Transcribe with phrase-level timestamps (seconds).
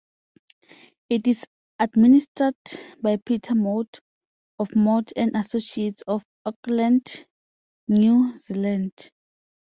[1.11, 1.45] It is
[1.77, 2.55] administered
[3.03, 3.99] by Peter Mott
[4.57, 7.27] of Mott and Associates of Auckland,
[7.87, 9.11] New Zealand.